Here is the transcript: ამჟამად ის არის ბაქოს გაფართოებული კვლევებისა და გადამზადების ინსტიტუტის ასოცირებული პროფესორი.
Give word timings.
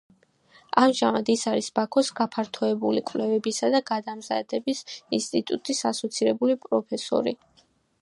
ამჟამად 0.83 1.29
ის 1.33 1.43
არის 1.51 1.67
ბაქოს 1.75 2.09
გაფართოებული 2.21 3.05
კვლევებისა 3.11 3.71
და 3.77 3.83
გადამზადების 3.93 4.83
ინსტიტუტის 5.19 5.87
ასოცირებული 5.95 6.61
პროფესორი. 6.67 7.41